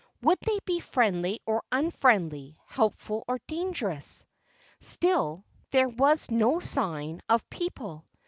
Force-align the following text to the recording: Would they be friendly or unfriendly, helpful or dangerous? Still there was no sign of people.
Would 0.23 0.39
they 0.43 0.57
be 0.65 0.79
friendly 0.79 1.41
or 1.45 1.61
unfriendly, 1.71 2.57
helpful 2.65 3.23
or 3.27 3.37
dangerous? 3.45 4.25
Still 4.79 5.45
there 5.69 5.89
was 5.89 6.31
no 6.31 6.59
sign 6.59 7.21
of 7.29 7.47
people. 7.51 8.07